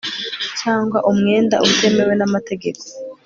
cyangwa 0.59 0.97
umwenda 1.09 1.55
utemewe 1.67 2.13
namategeko 2.19 2.83